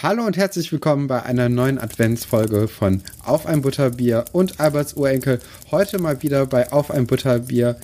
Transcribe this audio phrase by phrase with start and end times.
[0.00, 5.40] Hallo und herzlich willkommen bei einer neuen Adventsfolge von Auf ein Butterbier und Alberts Urenkel.
[5.72, 7.74] Heute mal wieder bei Auf ein Butterbier.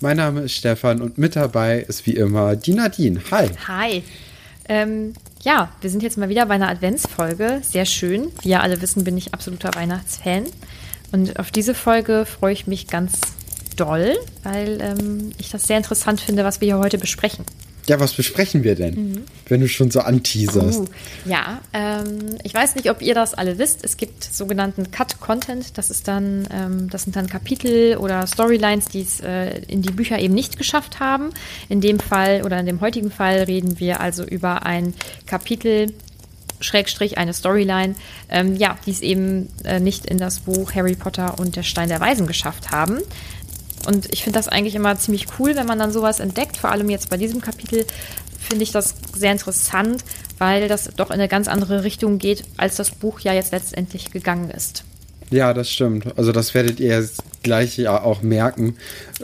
[0.00, 3.20] Mein Name ist Stefan und mit dabei ist wie immer die Nadine.
[3.32, 3.50] Hi.
[3.66, 4.04] Hi.
[4.68, 7.60] Ähm, ja, wir sind jetzt mal wieder bei einer Adventsfolge.
[7.68, 8.30] Sehr schön.
[8.42, 10.44] Wie ja alle wissen, bin ich absoluter Weihnachtsfan.
[11.10, 13.18] Und auf diese Folge freue ich mich ganz
[13.74, 17.44] doll, weil ähm, ich das sehr interessant finde, was wir hier heute besprechen.
[17.86, 19.24] Ja, was besprechen wir denn, mhm.
[19.46, 20.80] wenn du schon so anteaserst?
[20.80, 20.86] Uh,
[21.26, 23.84] ja, ähm, ich weiß nicht, ob ihr das alle wisst.
[23.84, 25.76] Es gibt sogenannten Cut-Content.
[25.76, 29.90] Das ist dann, ähm, das sind dann Kapitel oder Storylines, die es äh, in die
[29.90, 31.30] Bücher eben nicht geschafft haben.
[31.68, 34.94] In dem Fall oder in dem heutigen Fall reden wir also über ein
[35.26, 35.92] Kapitel
[36.60, 37.94] Schrägstrich eine Storyline,
[38.28, 41.88] ähm, ja, die es eben äh, nicht in das Buch Harry Potter und der Stein
[41.88, 42.98] der Weisen geschafft haben.
[43.86, 46.56] Und ich finde das eigentlich immer ziemlich cool, wenn man dann sowas entdeckt.
[46.56, 47.84] Vor allem jetzt bei diesem Kapitel
[48.40, 50.04] finde ich das sehr interessant,
[50.38, 54.10] weil das doch in eine ganz andere Richtung geht, als das Buch ja jetzt letztendlich
[54.10, 54.84] gegangen ist.
[55.30, 56.16] Ja, das stimmt.
[56.18, 57.08] Also das werdet ihr
[57.42, 58.76] gleich ja auch merken.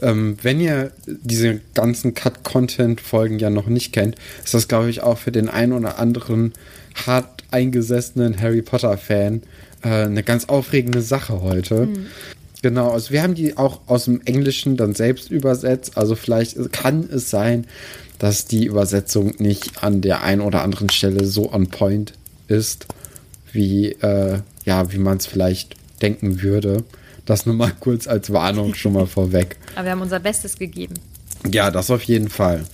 [0.03, 5.19] Ähm, wenn ihr diese ganzen Cut-Content-Folgen ja noch nicht kennt, ist das, glaube ich, auch
[5.19, 6.53] für den einen oder anderen
[7.07, 9.43] hart eingesessenen Harry Potter-Fan
[9.83, 11.87] äh, eine ganz aufregende Sache heute.
[11.87, 12.07] Mhm.
[12.63, 15.97] Genau, also wir haben die auch aus dem Englischen dann selbst übersetzt.
[15.97, 17.67] Also vielleicht kann es sein,
[18.19, 22.13] dass die Übersetzung nicht an der einen oder anderen Stelle so on point
[22.49, 22.87] ist,
[23.53, 26.85] wie, äh, ja, wie man es vielleicht denken würde.
[27.25, 29.57] Das nur mal kurz als Warnung schon mal vorweg.
[29.75, 30.95] Aber wir haben unser Bestes gegeben.
[31.51, 32.65] Ja, das auf jeden Fall.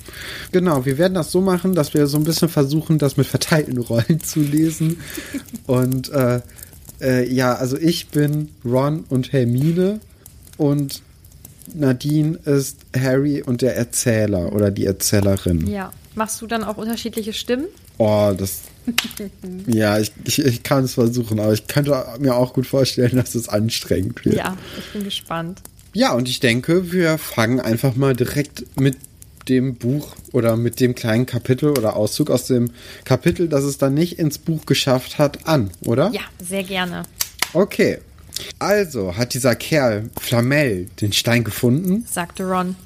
[0.51, 3.79] Genau, wir werden das so machen, dass wir so ein bisschen versuchen, das mit verteilten
[3.79, 5.01] Rollen zu lesen.
[5.67, 6.41] Und äh,
[7.01, 10.01] äh, ja, also ich bin Ron und Hermine
[10.57, 11.03] und
[11.75, 15.67] Nadine ist Harry und der Erzähler oder die Erzählerin.
[15.67, 15.93] Ja.
[16.17, 17.67] Machst du dann auch unterschiedliche Stimmen?
[17.99, 18.63] Oh, das.
[19.67, 23.35] ja, ich, ich, ich, kann es versuchen, aber ich könnte mir auch gut vorstellen, dass
[23.35, 24.37] es anstrengend wird.
[24.37, 25.61] Ja, ich bin gespannt.
[25.93, 28.97] Ja, und ich denke, wir fangen einfach mal direkt mit
[29.49, 32.71] dem Buch oder mit dem kleinen Kapitel oder Auszug aus dem
[33.05, 36.11] Kapitel, das es dann nicht ins Buch geschafft hat, an, oder?
[36.13, 37.03] Ja, sehr gerne.
[37.53, 37.99] Okay.
[38.59, 42.05] Also hat dieser Kerl Flamel den Stein gefunden?
[42.07, 42.77] sagte Ron.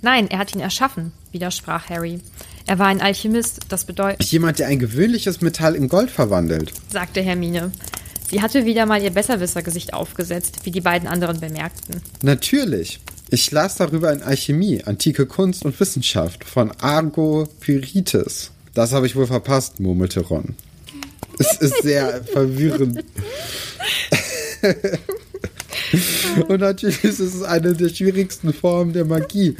[0.00, 2.20] Nein, er hat ihn erschaffen, widersprach Harry.
[2.66, 4.24] Er war ein Alchemist, das bedeutet.
[4.24, 7.72] Jemand, der ein gewöhnliches Metall in Gold verwandelt, sagte Hermine.
[8.30, 12.00] Sie hatte wieder mal ihr Besserwissergesicht aufgesetzt, wie die beiden anderen bemerkten.
[12.22, 13.00] Natürlich.
[13.32, 18.50] Ich las darüber in Alchemie, antike Kunst und Wissenschaft von Argo Pyrites.
[18.74, 20.54] Das habe ich wohl verpasst, murmelte Ron.
[21.38, 23.02] Es ist sehr verwirrend.
[26.48, 29.56] Und natürlich ist es eine der schwierigsten Formen der Magie,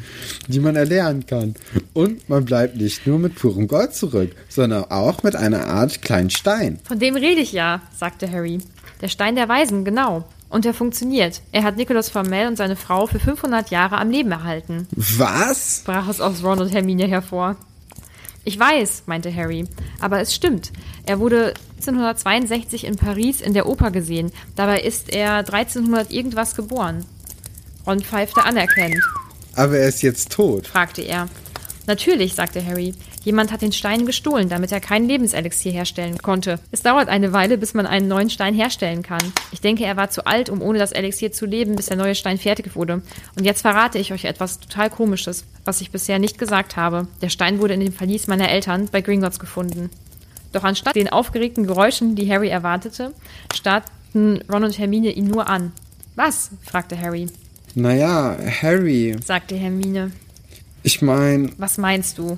[0.48, 1.54] die man erlernen kann.
[1.94, 6.28] Und man bleibt nicht nur mit purem Gold zurück, sondern auch mit einer Art kleinen
[6.28, 6.78] Stein.
[6.84, 8.58] Von dem rede ich ja, sagte Harry.
[9.00, 10.26] Der Stein der Weisen, genau.
[10.52, 11.40] Und er funktioniert.
[11.50, 14.86] Er hat Nicolas Flamel und seine Frau für 500 Jahre am Leben erhalten.
[14.94, 15.80] Was?
[15.86, 17.56] Brach es aus Ron und Hermine hervor.
[18.44, 19.64] Ich weiß, meinte Harry,
[19.98, 20.70] aber es stimmt.
[21.06, 24.30] Er wurde 1762 in Paris in der Oper gesehen.
[24.54, 27.06] Dabei ist er 1300 irgendwas geboren.
[27.86, 29.02] Ron pfeifte anerkennend.
[29.56, 30.66] Aber er ist jetzt tot.
[30.66, 31.28] fragte er.
[31.86, 32.94] Natürlich, sagte Harry.
[33.24, 36.60] Jemand hat den Stein gestohlen, damit er kein Lebenselixier herstellen konnte.
[36.70, 39.32] Es dauert eine Weile, bis man einen neuen Stein herstellen kann.
[39.50, 42.14] Ich denke, er war zu alt, um ohne das Elixier zu leben, bis der neue
[42.14, 43.02] Stein fertig wurde.
[43.36, 47.08] Und jetzt verrate ich euch etwas total Komisches, was ich bisher nicht gesagt habe.
[47.20, 49.90] Der Stein wurde in dem Verlies meiner Eltern bei Gringotts gefunden.
[50.52, 53.12] Doch anstatt den aufgeregten Geräuschen, die Harry erwartete,
[53.54, 55.72] starrten Ron und Hermine ihn nur an.
[56.14, 56.50] Was?
[56.62, 57.28] fragte Harry.
[57.74, 60.12] Naja, Harry, sagte Hermine.
[60.82, 62.36] Ich meine, Was meinst du?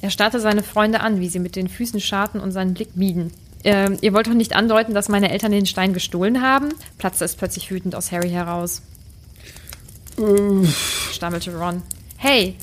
[0.00, 3.32] Er starrte seine Freunde an, wie sie mit den Füßen scharten und seinen Blick mieden.
[3.64, 6.70] Ähm, ihr wollt doch nicht andeuten, dass meine Eltern den Stein gestohlen haben?
[6.98, 8.82] platzte es plötzlich wütend aus Harry heraus.
[11.12, 11.82] stammelte Ron.
[12.16, 12.56] Hey!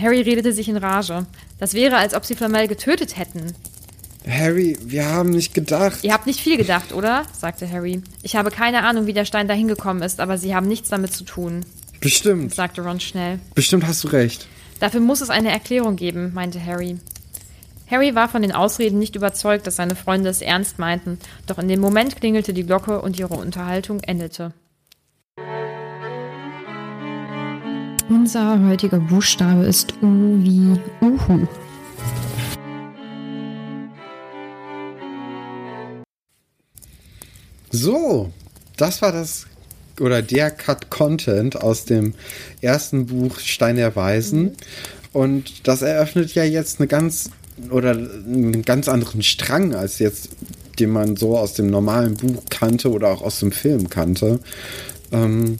[0.00, 1.26] Harry redete sich in Rage.
[1.58, 3.52] Das wäre, als ob sie Flamel getötet hätten.
[4.28, 6.00] Harry, wir haben nicht gedacht.
[6.02, 7.24] Ihr habt nicht viel gedacht, oder?
[7.32, 8.02] sagte Harry.
[8.22, 11.12] Ich habe keine Ahnung, wie der Stein dahin gekommen ist, aber sie haben nichts damit
[11.14, 11.64] zu tun,
[12.00, 13.40] Bestimmt, sagte Ron schnell.
[13.54, 14.46] bestimmt hast du recht.
[14.80, 16.98] Dafür muss es eine Erklärung geben, meinte Harry.
[17.90, 21.68] Harry war von den Ausreden nicht überzeugt, dass seine Freunde es ernst meinten, doch in
[21.68, 24.54] dem Moment klingelte die Glocke und ihre Unterhaltung endete.
[28.08, 31.46] Unser heutiger Buchstabe ist U wie Uhu.
[37.70, 38.32] So,
[38.76, 39.46] das war das
[40.00, 42.14] oder der Cut-Content aus dem
[42.60, 44.56] ersten Buch Stein der Weisen.
[45.12, 47.30] Und das eröffnet ja jetzt eine ganz
[47.70, 50.30] oder einen ganz anderen Strang als jetzt,
[50.78, 54.40] den man so aus dem normalen Buch kannte oder auch aus dem Film kannte.
[55.12, 55.58] Ähm,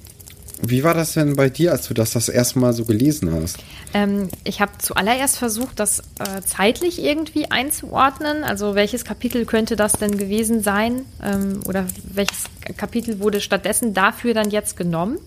[0.62, 3.58] wie war das denn bei dir, als du das das erste Mal so gelesen hast?
[3.94, 8.44] Ähm, ich habe zuallererst versucht, das äh, zeitlich irgendwie einzuordnen.
[8.44, 11.04] Also welches Kapitel könnte das denn gewesen sein?
[11.22, 12.44] Ähm, oder welches
[12.76, 15.18] Kapitel wurde stattdessen dafür dann jetzt genommen?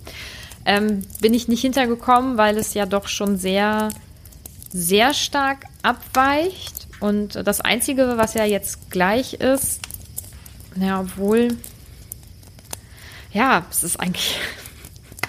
[0.65, 3.89] Ähm, bin ich nicht hintergekommen, weil es ja doch schon sehr,
[4.71, 6.87] sehr stark abweicht.
[6.99, 9.81] Und das Einzige, was ja jetzt gleich ist,
[10.75, 11.49] ja, obwohl,
[13.33, 14.37] ja, es ist eigentlich,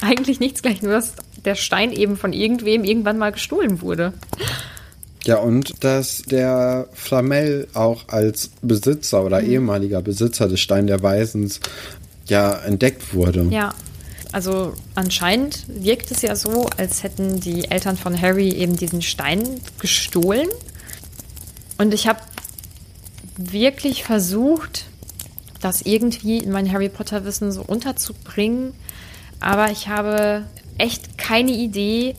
[0.04, 1.14] eigentlich nichts gleich, nur dass
[1.44, 4.12] der Stein eben von irgendwem irgendwann mal gestohlen wurde.
[5.24, 11.60] Ja, und dass der Flamel auch als Besitzer oder ehemaliger Besitzer des Stein der Weisens
[12.26, 13.46] ja entdeckt wurde.
[13.50, 13.74] Ja.
[14.32, 19.60] Also anscheinend wirkt es ja so, als hätten die Eltern von Harry eben diesen Stein
[19.78, 20.48] gestohlen.
[21.78, 22.18] Und ich habe
[23.36, 24.86] wirklich versucht,
[25.60, 28.74] das irgendwie in mein Harry Potter Wissen so unterzubringen.
[29.44, 30.44] Aber ich habe
[30.78, 32.16] echt keine Idee,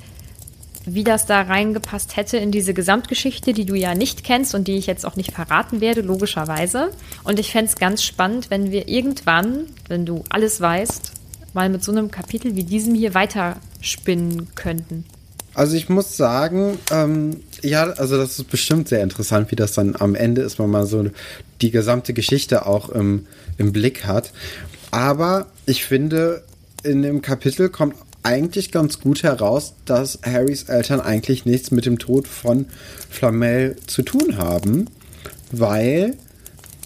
[0.85, 4.77] wie das da reingepasst hätte in diese Gesamtgeschichte, die du ja nicht kennst und die
[4.77, 6.91] ich jetzt auch nicht verraten werde, logischerweise.
[7.23, 11.13] Und ich fände es ganz spannend, wenn wir irgendwann, wenn du alles weißt,
[11.55, 15.03] mal mit so einem Kapitel wie diesem hier weiterspinnen könnten.
[15.55, 19.95] Also ich muss sagen, ähm, ja, also das ist bestimmt sehr interessant, wie das dann
[19.95, 21.09] am Ende ist, wenn man so
[21.61, 23.25] die gesamte Geschichte auch im,
[23.57, 24.31] im Blick hat.
[24.91, 26.43] Aber ich finde,
[26.85, 31.99] in dem Kapitel kommt eigentlich ganz gut heraus, dass Harrys Eltern eigentlich nichts mit dem
[31.99, 32.65] Tod von
[33.09, 34.87] Flamel zu tun haben,
[35.51, 36.15] weil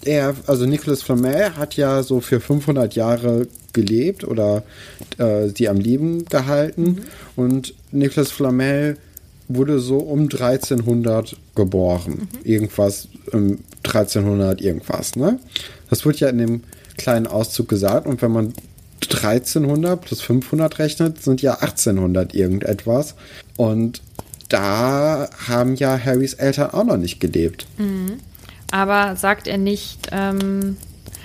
[0.04, 4.64] er, also Nicolas Flamel hat ja so für 500 Jahre gelebt oder
[5.18, 7.02] äh, sie am Leben gehalten
[7.36, 8.96] und Nicolas Flamel
[9.48, 12.28] wurde so um 1300 geboren.
[12.44, 15.38] Irgendwas, um 1300 irgendwas, ne?
[15.88, 16.62] Das wird ja in dem
[16.96, 18.54] kleinen Auszug gesagt und wenn man
[19.10, 23.14] 1300 plus 500 rechnet, sind ja 1800 irgendetwas.
[23.56, 24.02] Und
[24.48, 27.66] da haben ja Harrys Eltern auch noch nicht gelebt.
[28.72, 30.76] Aber sagt er nicht, ähm,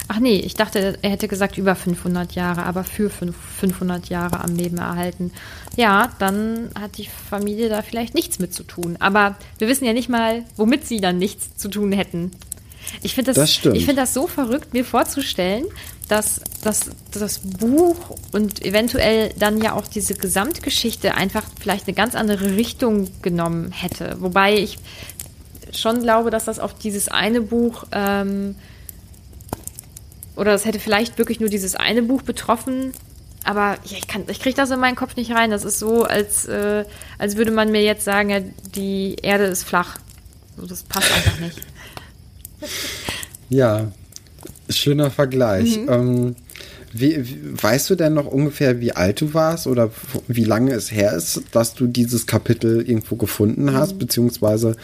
[0.08, 4.42] ach nee, ich dachte, er hätte gesagt über 500 Jahre, aber für fünf- 500 Jahre
[4.44, 5.32] am Leben erhalten.
[5.76, 8.98] Ja, dann hat die Familie da vielleicht nichts mit zu tun.
[9.00, 12.32] Aber wir wissen ja nicht mal, womit sie dann nichts zu tun hätten.
[13.02, 15.66] Ich finde das, Das ich finde das so verrückt, mir vorzustellen,
[16.08, 22.16] dass, dass das Buch und eventuell dann ja auch diese Gesamtgeschichte einfach vielleicht eine ganz
[22.16, 24.18] andere Richtung genommen hätte.
[24.20, 24.78] Wobei ich
[25.74, 28.56] schon glaube, dass das auf dieses eine Buch ähm,
[30.36, 32.92] oder das hätte vielleicht wirklich nur dieses eine Buch betroffen.
[33.44, 35.52] Aber ja, ich, ich kriege das in meinen Kopf nicht rein.
[35.52, 36.84] Das ist so, als, äh,
[37.18, 38.40] als würde man mir jetzt sagen, ja,
[38.76, 39.98] die Erde ist flach.
[40.58, 41.62] Das passt einfach nicht.
[43.50, 43.92] Ja,
[44.70, 45.80] schöner Vergleich.
[45.88, 46.36] Ähm,
[46.98, 49.92] Wie, wie, weißt du denn noch ungefähr, wie alt du warst oder
[50.30, 54.00] wie lange es her ist, dass du dieses Kapitel irgendwo gefunden hast, mhm.
[54.00, 54.78] beziehungsweise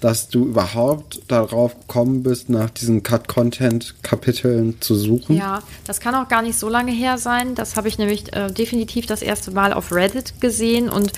[0.00, 5.36] dass du überhaupt darauf gekommen bist, nach diesen Cut-Content-Kapiteln zu suchen?
[5.36, 7.54] Ja, das kann auch gar nicht so lange her sein.
[7.54, 11.12] Das habe ich nämlich äh, definitiv das erste Mal auf Reddit gesehen und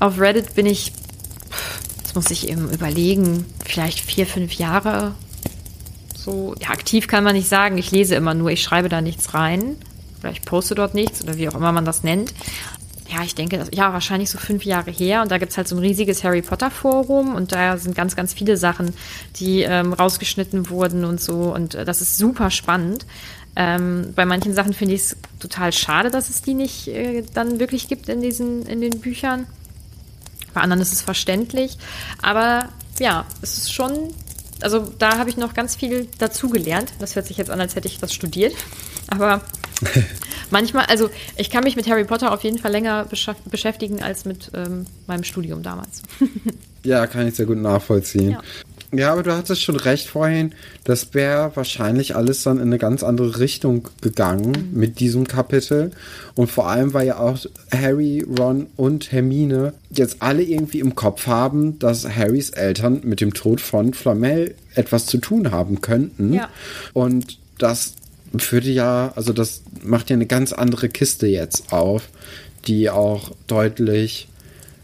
[0.00, 0.92] auf Reddit bin ich,
[2.02, 5.14] das muss ich eben überlegen, vielleicht vier, fünf Jahre
[6.24, 6.54] so.
[6.60, 7.78] Ja, aktiv kann man nicht sagen.
[7.78, 9.76] Ich lese immer nur, ich schreibe da nichts rein.
[10.20, 12.34] Oder ich poste dort nichts oder wie auch immer man das nennt
[13.10, 15.22] ja, ich denke, das, ja, wahrscheinlich so fünf Jahre her.
[15.22, 18.16] Und da gibt es halt so ein riesiges Harry Potter Forum und da sind ganz,
[18.16, 18.92] ganz viele Sachen,
[19.36, 21.54] die ähm, rausgeschnitten wurden und so.
[21.54, 23.06] Und äh, das ist super spannend.
[23.56, 27.58] Ähm, bei manchen Sachen finde ich es total schade, dass es die nicht äh, dann
[27.58, 29.46] wirklich gibt in diesen, in den Büchern.
[30.52, 31.78] Bei anderen ist es verständlich.
[32.20, 34.12] Aber ja, es ist schon
[34.62, 36.92] also da habe ich noch ganz viel dazugelernt.
[36.98, 38.54] Das hört sich jetzt an, als hätte ich das studiert.
[39.08, 39.42] Aber
[40.50, 43.06] manchmal, also ich kann mich mit Harry Potter auf jeden Fall länger
[43.50, 46.02] beschäftigen als mit ähm, meinem Studium damals.
[46.84, 48.30] ja, kann ich sehr gut nachvollziehen.
[48.30, 48.42] Ja.
[48.90, 50.54] Ja, aber du hattest schon recht vorhin,
[50.84, 54.78] das wäre wahrscheinlich alles dann in eine ganz andere Richtung gegangen mhm.
[54.78, 55.90] mit diesem Kapitel.
[56.34, 57.38] Und vor allem, weil ja auch
[57.70, 63.34] Harry, Ron und Hermine jetzt alle irgendwie im Kopf haben, dass Harrys Eltern mit dem
[63.34, 66.32] Tod von Flamel etwas zu tun haben könnten.
[66.32, 66.48] Ja.
[66.94, 67.94] Und das
[68.32, 72.08] würde ja, also das macht ja eine ganz andere Kiste jetzt auf,
[72.66, 74.28] die auch deutlich,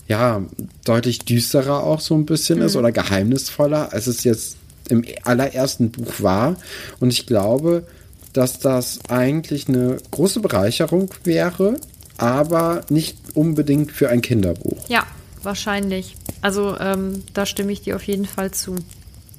[0.07, 0.43] ja,
[0.85, 2.67] deutlich düsterer auch so ein bisschen mhm.
[2.67, 4.57] ist oder geheimnisvoller, als es jetzt
[4.89, 6.57] im allerersten Buch war.
[7.01, 7.87] Und ich glaube,
[8.33, 11.81] dass das eigentlich eine große Bereicherung wäre,
[12.19, 14.89] aber nicht unbedingt für ein Kinderbuch.
[14.89, 15.07] Ja,
[15.43, 16.17] wahrscheinlich.
[16.43, 18.77] Also ähm, da stimme ich dir auf jeden Fall zu.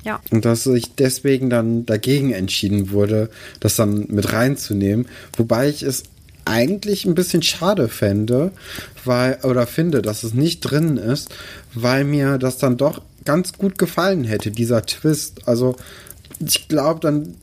[0.03, 0.21] Ja.
[0.31, 3.29] Und dass sich deswegen dann dagegen entschieden wurde,
[3.59, 5.07] das dann mit reinzunehmen.
[5.35, 6.03] Wobei ich es
[6.45, 8.51] eigentlich ein bisschen schade fände,
[9.03, 11.29] weil, oder finde, dass es nicht drin ist,
[11.73, 15.47] weil mir das dann doch ganz gut gefallen hätte, dieser Twist.
[15.47, 15.75] Also,
[16.39, 17.35] ich glaube, dann,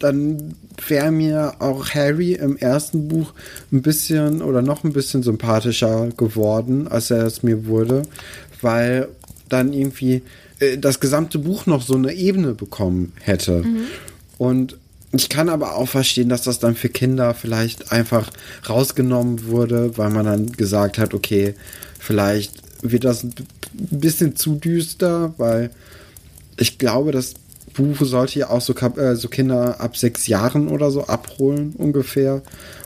[0.00, 0.54] dann
[0.88, 3.32] wäre mir auch Harry im ersten Buch
[3.72, 8.02] ein bisschen oder noch ein bisschen sympathischer geworden, als er es mir wurde,
[8.62, 9.08] weil
[9.48, 10.22] dann irgendwie
[10.58, 13.62] äh, das gesamte Buch noch so eine Ebene bekommen hätte.
[13.62, 13.84] Mhm.
[14.38, 14.78] Und
[15.12, 18.30] ich kann aber auch verstehen, dass das dann für Kinder vielleicht einfach
[18.68, 21.54] rausgenommen wurde, weil man dann gesagt hat, okay,
[21.98, 23.34] vielleicht wird das ein
[23.72, 25.70] bisschen zu düster, weil
[26.56, 27.34] ich glaube, das
[27.74, 32.42] Buch sollte ja auch so, äh, so Kinder ab sechs Jahren oder so abholen ungefähr.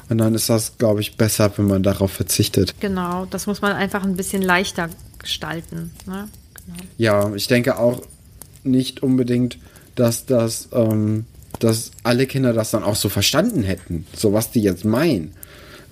[0.09, 2.75] Und dann ist das, glaube ich, besser, wenn man darauf verzichtet.
[2.81, 5.93] Genau, das muss man einfach ein bisschen leichter gestalten.
[6.07, 6.29] Ne?
[6.99, 8.03] Ja, ich denke auch
[8.65, 9.59] nicht unbedingt,
[9.95, 11.27] dass das, ähm,
[11.59, 15.33] dass alle Kinder das dann auch so verstanden hätten, so was die jetzt meinen.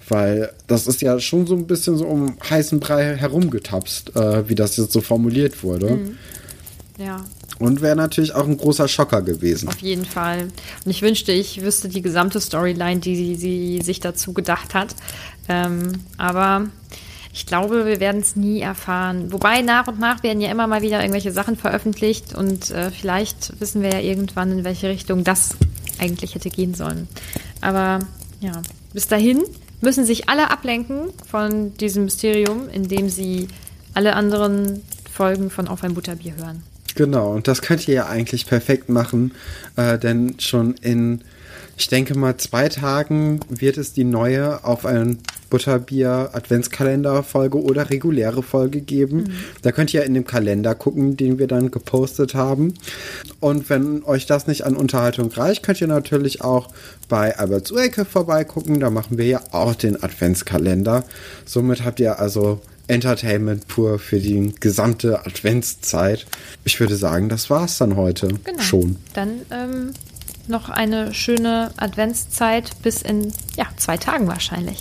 [0.08, 4.54] Weil das ist ja schon so ein bisschen so um heißen Brei herumgetapst, äh, wie
[4.54, 5.90] das jetzt so formuliert wurde.
[5.90, 6.18] Mhm.
[6.98, 7.24] Ja.
[7.58, 9.68] Und wäre natürlich auch ein großer Schocker gewesen.
[9.68, 10.48] Auf jeden Fall.
[10.84, 14.94] Und ich wünschte, ich wüsste die gesamte Storyline, die sie, sich dazu gedacht hat.
[15.48, 16.68] Ähm, aber
[17.32, 19.32] ich glaube, wir werden es nie erfahren.
[19.32, 23.60] Wobei nach und nach werden ja immer mal wieder irgendwelche Sachen veröffentlicht und äh, vielleicht
[23.60, 25.56] wissen wir ja irgendwann, in welche Richtung das
[25.98, 27.08] eigentlich hätte gehen sollen.
[27.60, 28.00] Aber
[28.40, 29.42] ja, bis dahin
[29.80, 33.48] müssen sich alle ablenken von diesem Mysterium, indem sie
[33.94, 34.82] alle anderen
[35.12, 36.62] Folgen von Auf ein Butterbier hören.
[36.94, 39.32] Genau, und das könnt ihr ja eigentlich perfekt machen,
[39.76, 41.22] äh, denn schon in
[41.78, 45.18] ich denke mal, zwei Tagen wird es die neue auf ein
[45.50, 49.18] Butterbier Adventskalender Folge oder reguläre Folge geben.
[49.18, 49.32] Mhm.
[49.62, 52.74] Da könnt ihr in dem Kalender gucken, den wir dann gepostet haben.
[53.40, 56.68] Und wenn euch das nicht an Unterhaltung reicht, könnt ihr natürlich auch
[57.08, 58.80] bei Alberts Uecke vorbeigucken.
[58.80, 61.04] Da machen wir ja auch den Adventskalender.
[61.44, 66.26] Somit habt ihr also Entertainment pur für die gesamte Adventszeit.
[66.64, 68.62] Ich würde sagen, das war's dann heute genau.
[68.62, 68.96] schon.
[69.12, 69.92] Dann ähm,
[70.48, 74.80] noch eine schöne Adventszeit bis in ja, zwei Tagen wahrscheinlich.